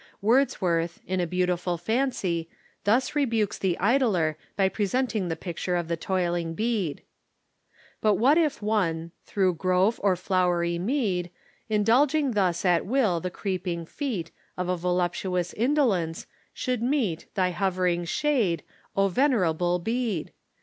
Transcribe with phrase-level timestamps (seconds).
[0.19, 2.47] Wordsworth, in a beautiful fancj',
[2.85, 7.03] thus rebukes the idler by presenting the pict ure of the toiling Bede:
[8.01, 11.29] "But what if one, through grove or flowery mede,
[11.69, 18.05] Indulgiug thus at will the creeping feet Of a voluptuous iudolence, should meet Thy hovering
[18.05, 18.63] shade,
[18.95, 20.31] O Venerable Bede